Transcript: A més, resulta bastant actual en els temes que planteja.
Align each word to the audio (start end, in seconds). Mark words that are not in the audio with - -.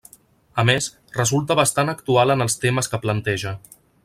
A 0.61 0.63
més, 0.69 0.87
resulta 1.17 1.59
bastant 1.61 1.95
actual 1.95 2.37
en 2.37 2.45
els 2.47 2.61
temes 2.65 2.91
que 2.95 3.05
planteja. 3.05 3.59